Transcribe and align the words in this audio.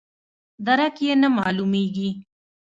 درک 0.65 0.95
یې 1.05 1.13
نه 1.21 1.27
معلومیږي. 1.37 2.09